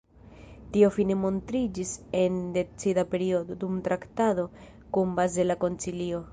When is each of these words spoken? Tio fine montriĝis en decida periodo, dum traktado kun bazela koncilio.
Tio 0.77 0.87
fine 0.95 1.17
montriĝis 1.25 1.91
en 2.23 2.41
decida 2.57 3.05
periodo, 3.13 3.61
dum 3.67 3.79
traktado 3.91 4.49
kun 4.97 5.17
bazela 5.21 5.61
koncilio. 5.67 6.29